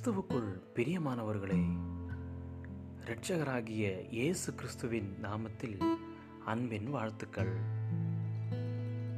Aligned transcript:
கிறிஸ்துவுக்குள் 0.00 0.60
பிரியமானவர்களே 0.74 1.76
இரட்சகராகிய 3.04 4.08
இயேசு 4.10 4.54
கிறிஸ்துவின் 4.54 5.16
நாமத்தில் 5.22 5.98
அன்பின் 6.44 6.90
வாழ்த்துக்கள். 6.90 7.52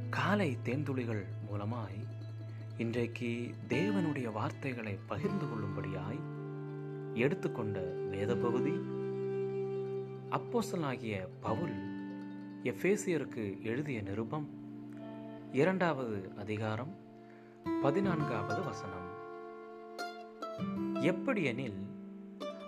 காலை 0.09 0.57
தேன்துளிகள் 0.63 1.25
மூலமாய் 1.51 2.07
இன்றைக்கு 2.77 3.53
தேவனுடைய 3.69 4.31
வார்த்தைகளை 4.31 4.99
பகிர்ந்து 5.05 5.45
கொள்ளும்படியாய் 5.45 6.19
எடுத்துக்கொண்ட 7.13 7.79
வேத 7.79 8.35
பகுதி 8.35 8.73
அப்போசலாகிய 10.29 11.27
பவுல் 11.41 11.75
எஃபேசியருக்கு 12.63 13.61
எழுதிய 13.61 14.01
நிருபம் 14.01 14.49
இரண்டாவது 15.51 16.31
அதிகாரம் 16.37 16.95
பதினான்காவது 17.81 18.63
வசனம். 18.63 19.12
எப்படியெனில் 21.03 21.87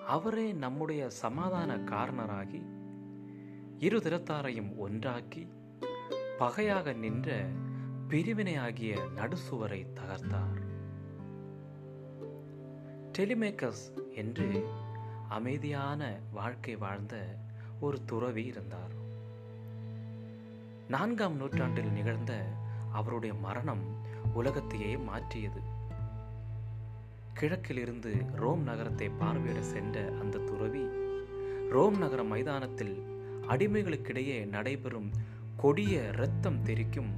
அவரே 0.07 0.51
நம்முடைய 0.51 1.09
சமாதான 1.09 1.75
காரணராகி 1.75 2.65
இரு 3.79 3.97
திறத்தாரையும் 3.97 4.77
ஒன்றாக்கி 4.77 5.47
பகையாக 6.37 6.93
நின்ற 6.93 7.45
பிரிவினையாகிய 8.07 8.97
நடுசுவரை 9.15 9.85
தகர்த்தார். 9.93 10.61
டெலிமேக்கஸ் 13.17 14.13
என்று 14.15 14.67
அமைதியான 15.29 16.19
வாழ்க்கை 16.31 16.75
வாழ்ந்த 16.75 17.35
ஒரு 17.79 18.05
துறவி 18.05 18.43
இருந்தார். 18.43 18.93
நான்காம் 20.89 21.35
நூற்றாண்டில் 21.35 21.91
நிகழ்ந்த 21.91 22.45
அவருடைய 22.91 23.35
மரணம் 23.35 23.83
உலகத்தையே 24.33 24.97
மாற்றியது. 24.97 25.74
கிழக்கிலிருந்து 27.39 28.11
ரோம் 28.35 28.61
நகரத்தை 28.61 29.07
பார்வையிட 29.09 29.59
சென்ற 29.59 30.13
அந்த 30.21 30.37
துறவி 30.37 30.83
ரோம் 31.69 31.97
நகர 31.97 32.23
மைதானத்தில் 32.23 32.93
அடிமைகளுக்கிடையே 33.47 34.45
நடைபெறும் 34.45 35.09
கொடிய 35.57 36.07
இரத்தம் 36.13 36.63
தெரிக்கும் 36.63 37.11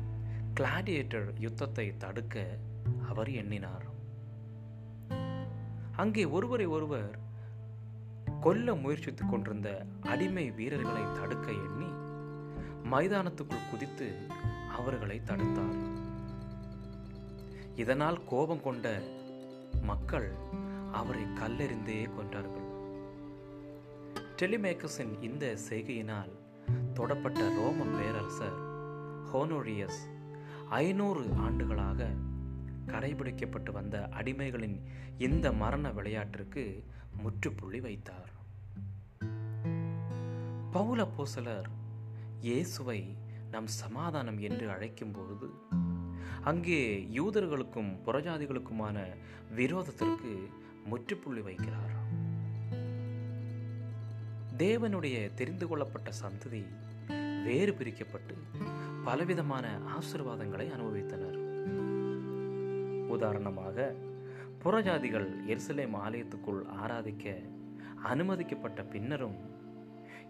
கிளாடியேட்டர் 0.53 1.27
யுத்தத்தை 1.39 1.97
தடுக்க 1.97 2.45
அவர் 3.09 3.31
எண்ணினார். 3.31 3.85
அங்கே 5.95 6.25
ஒருவரை 6.25 6.65
ஒருவர் 6.65 7.19
கொல்ல 8.41 8.73
முயற்சித்துக் 8.73 9.29
கொண்டிருந்த 9.29 9.85
அடிமை 10.01 10.51
வீரர்களை 10.51 11.05
தடுக்க 11.13 11.51
எண்ணி 11.51 11.91
மைதானத்துக்குள் 12.91 13.69
குதித்து 13.71 14.09
அவர்களை 14.77 15.21
தடுத்தார். 15.25 15.77
இதனால் 17.75 18.19
கோபம் 18.23 18.61
கொண்ட 18.61 19.01
மக்கள் 19.81 20.31
அவரை 20.91 21.23
கல்லெறிந்தே 21.23 22.09
கொன்றார்கள். 22.09 22.65
டெலிமேக்கஸின் 24.41 25.23
இந்த 25.23 25.57
செய்கையினால் 25.69 26.31
தொடப்பட்ட 26.93 27.55
ரோம 27.55 27.83
பேரரசர் 27.83 28.59
ஹோனோரியஸ் 29.33 30.01
ஐநூறு 30.69 31.33
ஆண்டுகளாக 31.37 32.09
கடைபிடிக்கப்பட்டு 32.85 33.71
வந்த 33.71 34.09
அடிமைகளின் 34.11 34.81
இந்த 35.17 35.51
மரண 35.51 35.91
விளையாட்டிற்கு 35.91 36.83
முற்றுப்புள்ளி 37.17 37.79
வைத்தார். 37.79 38.35
பவுல 40.73 41.07
பூசலர் 41.17 41.69
இயேசுவை 42.39 43.17
நம் 43.51 43.67
சமாதானம் 43.67 44.39
என்று 44.39 44.69
அழைக்கும் 44.69 45.11
பொழுது 45.11 45.53
அங்கே 46.47 47.07
யூதர்களுக்கும் 47.13 47.89
புறஜாதிகளுக்குமான 48.05 48.97
விரோதத்திற்கு 49.55 50.31
முற்றுப்புள்ளி 50.85 51.41
வைக்கிறார். 51.41 51.93
தேவனுடைய 54.57 55.33
தெரிந்து 55.33 55.67
கொள்ளப்பட்ட 55.67 56.11
சந்ததி 56.21 56.61
வேறு 57.43 57.73
பிரிக்கப்பட்டு 57.73 58.35
பலவிதமான 59.03 59.65
ஆசிர்வாதங்களை 59.97 60.67
அனுபவித்தனர். 60.75 61.37
உதாரணமாக 63.07 63.93
புறஜாதிகள் 64.63 65.29
எருசலேம் 65.47 65.97
ஆலயத்துக்குள் 66.05 66.61
ஆராதிக்க 66.83 67.35
அனுமதிக்கப்பட்ட 68.03 68.83
பின்னரும் 68.83 69.37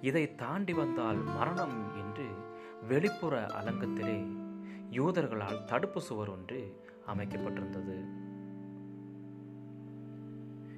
இதை 0.01 0.35
தாண்டி 0.35 0.73
வந்தால் 0.73 1.15
மரணம் 1.15 1.77
என்று 1.97 2.27
வெளிப்புற 2.87 3.45
அலங்கத்திலே 3.45 4.19
யூதர்களால் 4.91 5.63
தடுப்பு 5.63 6.01
சுவர் 6.01 6.29
ஒன்று 6.29 6.81
அமைக்கப்பட்டிருந்தது. 7.07 8.05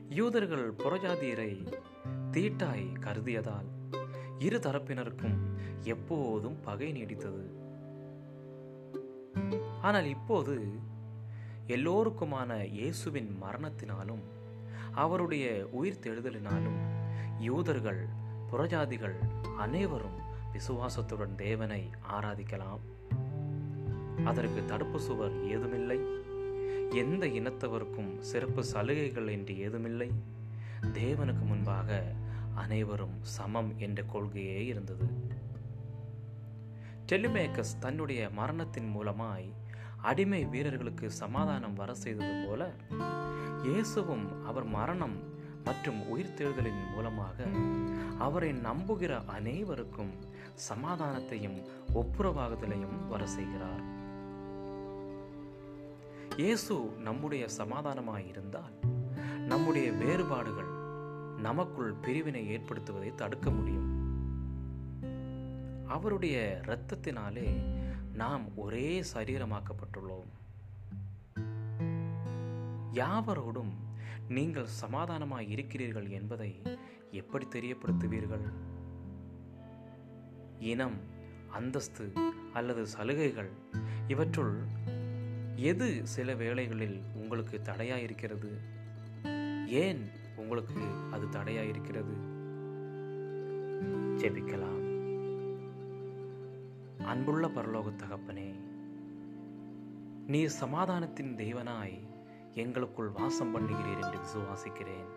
யூதர்கள் 0.09 0.73
புறஜாதியரை 0.73 1.67
தீட்டாய் 2.31 2.93
கருதியதால் 2.99 3.69
இரு 4.39 4.57
தரப்பினருக்கும் 4.57 5.37
எப்போதும் 5.83 6.59
பகை 6.61 6.91
நீடித்தது. 6.91 7.43
ஆனால் 9.81 10.05
இப்போது 10.05 10.67
எல்லோருக்குமான 11.67 12.65
இயேசுவின் 12.65 13.37
மரணத்தினாலும் 13.41 14.23
அவருடைய 14.93 15.67
உயிர் 15.71 15.99
தெழுதலினாலும் 15.99 16.79
யூதர்கள் 17.39 18.07
புறஜாதிகள் 18.51 19.17
அனைவரும் 19.57 20.17
விசுவாசத்துடன் 20.51 21.35
தேவனை 21.35 21.89
ஆராதிக்கலாம். 22.11 22.98
அதற்கு 24.25 24.65
தடுப்பு 24.65 24.99
சுவர் 25.01 25.45
ஏதுமில்லை. 25.47 25.99
எந்த 26.91 27.25
இனத்தவருக்கும் 27.25 28.19
சிறப்பு 28.19 28.65
சலுகைகள் 28.65 29.27
என்று 29.27 29.59
ஏதுமில்லை. 29.59 30.11
தேவனுக்கு 30.93 31.45
முன்பாக 31.45 32.03
அனைவரும் 32.53 33.17
சமம் 33.21 33.73
என்ற 33.77 34.03
கொள்கையே 34.03 34.65
இருந்தது. 34.65 35.07
டெலிமேக்கஸ் 37.05 37.79
தன்னுடைய 37.79 38.29
மரணத்தின் 38.29 38.95
மூலமாய் 38.95 39.53
அடிமை 40.01 40.45
வீரர்களுக்கு 40.45 41.11
சமாதானம் 41.11 41.73
வர 41.73 41.93
செய்தது 41.93 42.47
போல 42.47 42.71
இயேசுவும் 43.63 44.43
அவர் 44.43 44.63
மரணம் 44.63 45.37
மற்றும் 45.63 46.01
உயிர்த்தெழுதலின் 46.15 46.93
மூலமாக 46.95 47.47
அவரை 48.17 48.51
நம்புகிற 48.51 49.25
அனைவருக்கும் 49.25 50.13
சமாதானத்தையும் 50.69 51.57
ஒப்புரவாகுதலையும் 51.93 53.07
வர 53.07 53.25
செய்கிறார். 53.25 54.07
இயேசு 56.39 56.95
நம்முடைய 56.97 57.47
சமாதானமாக 57.47 58.21
இருந்தால் 58.21 58.73
நம்முடைய 59.47 59.91
வேறுபாடுகள் 59.91 60.69
நமக்குள் 61.37 61.93
பிரிவினை 61.93 62.57
ஏற்படுத்துவதை 62.57 63.15
தடுக்க 63.15 63.49
முடியும். 63.49 63.89
அவருடைய 65.87 66.61
இரத்தத்தினாலே 66.65 67.47
நாம் 68.13 68.57
ஒரே 68.57 69.03
சரீரமாக்கப்பட்டுள்ளோம். 69.13 70.29
யாவரோடும் 72.93 73.73
நீங்கள் 74.29 74.65
சமாதானமாக 74.65 75.43
இருக்கிறீர்கள் 75.43 76.09
என்பதை 76.09 76.61
எப்படி 77.11 77.45
தெரியப்படுத்துவீர்கள்? 77.45 78.53
இனம் 80.59 80.97
அந்தஸ்து 81.51 82.13
அல்லது 82.53 82.87
சலுகைகள் 82.87 83.51
இவற்றுள் 84.07 84.57
எது 85.61 86.07
சில 86.07 86.33
வேளைகளில் 86.33 87.01
உங்களுக்கு 87.13 87.61
தடையாயிருக்கிறது? 87.63 88.51
ஏன் 89.67 90.09
உங்களுக்கு 90.35 90.81
அது 91.11 91.25
தடையாயிருக்கிறது? 91.27 92.15
ஜெபிக்கலாம். 94.17 94.77
அன்புள்ள 97.03 97.47
பரலோக 97.47 97.93
தகப்பனே 97.95 98.55
நீ 100.27 100.45
சமாதானத்தின் 100.45 101.35
தெய்வனாய் 101.35 101.99
எங்களுக்குள் 102.53 103.09
வாசம் 103.09 103.55
பண்ணுகிறீர் 103.55 104.03
என்று 104.03 104.19
விசுவாசிக்கிறேன். 104.19 105.09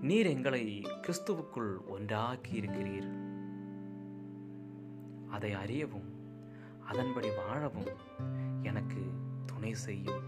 நீர் 0.00 0.26
எங்களை 0.26 0.80
கிறிஸ்துவுக்குள் 0.80 1.76
ஒன்றாக்கி 1.86 2.60
இருக்கிறீர் 2.60 3.10
அதை 5.30 5.52
அறியவும் 5.52 6.18
அதன்படி 6.90 7.28
வாழவும் 7.30 7.90
எனக்கு 8.62 9.02
துணை 9.46 9.74
செய்யும். 9.74 10.24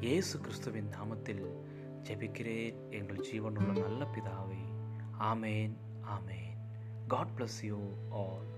இயேசு 0.00 0.40
கிறிஸ்துவின் 0.40 0.90
நாமத்தில் 0.90 1.44
ஜெபிக்கிறேன். 2.02 2.74
எங்கள் 2.90 3.24
ஜீவனுள்ள 3.32 3.72
நல்ல 3.80 4.06
பிதாவே 4.14 4.62
ஆமேன் 5.20 5.74
ஆமேன். 6.16 6.54
God 7.08 7.32
bless 7.36 7.60
you 7.62 7.78
all 8.10 8.48